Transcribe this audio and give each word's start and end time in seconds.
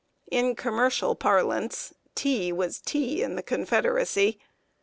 In 0.31 0.55
commercial 0.55 1.13
parlance, 1.13 1.93
tea 2.15 2.51
was 2.51 2.79
tea 2.79 3.21
in 3.21 3.35
the 3.35 3.43
Confederacy. 3.43 4.39